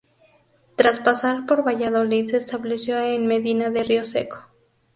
Tras 0.77 0.99
pasar 0.99 1.45
por 1.45 1.63
Valladolid 1.63 2.31
se 2.31 2.37
estableció 2.37 2.97
en 2.97 3.27
Medina 3.27 3.69
de 3.69 3.83
Rioseco. 3.83 4.49